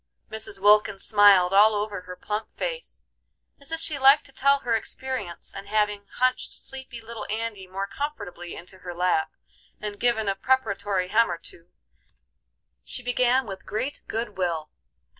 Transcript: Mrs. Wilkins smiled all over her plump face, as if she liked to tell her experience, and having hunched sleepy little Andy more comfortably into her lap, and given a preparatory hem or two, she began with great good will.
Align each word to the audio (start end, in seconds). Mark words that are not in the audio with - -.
Mrs. 0.31 0.57
Wilkins 0.59 1.05
smiled 1.05 1.53
all 1.53 1.75
over 1.75 2.01
her 2.01 2.15
plump 2.15 2.47
face, 2.57 3.05
as 3.59 3.71
if 3.71 3.79
she 3.79 3.99
liked 3.99 4.25
to 4.25 4.31
tell 4.31 4.57
her 4.61 4.75
experience, 4.75 5.53
and 5.53 5.67
having 5.67 6.07
hunched 6.15 6.53
sleepy 6.53 6.99
little 6.99 7.27
Andy 7.29 7.67
more 7.67 7.85
comfortably 7.85 8.55
into 8.55 8.79
her 8.79 8.95
lap, 8.95 9.31
and 9.79 9.99
given 9.99 10.27
a 10.27 10.33
preparatory 10.33 11.09
hem 11.09 11.29
or 11.29 11.37
two, 11.37 11.69
she 12.83 13.03
began 13.03 13.45
with 13.45 13.63
great 13.63 14.01
good 14.07 14.37
will. 14.39 14.71